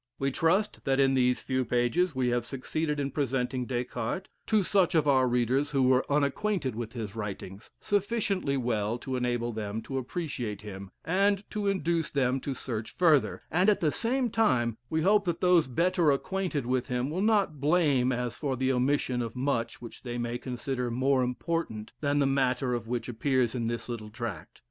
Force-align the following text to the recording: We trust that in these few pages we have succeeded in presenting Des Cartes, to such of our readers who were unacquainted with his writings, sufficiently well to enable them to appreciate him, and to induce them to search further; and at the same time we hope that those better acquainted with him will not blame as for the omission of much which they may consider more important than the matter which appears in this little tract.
We 0.17 0.31
trust 0.31 0.83
that 0.85 0.99
in 0.99 1.13
these 1.13 1.41
few 1.43 1.63
pages 1.63 2.15
we 2.15 2.29
have 2.29 2.43
succeeded 2.43 2.99
in 2.99 3.11
presenting 3.11 3.67
Des 3.67 3.83
Cartes, 3.83 4.27
to 4.47 4.63
such 4.63 4.95
of 4.95 5.07
our 5.07 5.27
readers 5.27 5.69
who 5.69 5.83
were 5.83 6.03
unacquainted 6.11 6.73
with 6.73 6.93
his 6.93 7.15
writings, 7.15 7.69
sufficiently 7.79 8.57
well 8.57 8.97
to 8.97 9.15
enable 9.15 9.51
them 9.51 9.79
to 9.83 9.99
appreciate 9.99 10.63
him, 10.63 10.89
and 11.05 11.47
to 11.51 11.67
induce 11.67 12.09
them 12.09 12.39
to 12.39 12.55
search 12.55 12.89
further; 12.89 13.43
and 13.51 13.69
at 13.69 13.79
the 13.79 13.91
same 13.91 14.31
time 14.31 14.75
we 14.89 15.03
hope 15.03 15.25
that 15.25 15.39
those 15.39 15.67
better 15.67 16.09
acquainted 16.09 16.65
with 16.65 16.87
him 16.87 17.11
will 17.11 17.21
not 17.21 17.59
blame 17.61 18.11
as 18.11 18.35
for 18.35 18.55
the 18.57 18.71
omission 18.73 19.21
of 19.21 19.35
much 19.35 19.83
which 19.83 20.01
they 20.01 20.17
may 20.17 20.39
consider 20.39 20.89
more 20.89 21.21
important 21.21 21.93
than 22.01 22.17
the 22.17 22.25
matter 22.25 22.75
which 22.79 23.07
appears 23.07 23.53
in 23.53 23.67
this 23.67 23.87
little 23.87 24.09
tract. 24.09 24.59